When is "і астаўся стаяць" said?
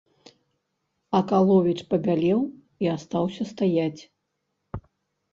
2.85-4.01